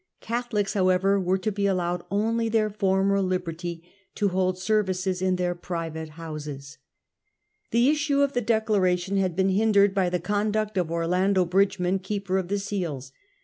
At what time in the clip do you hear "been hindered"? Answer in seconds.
9.35-9.93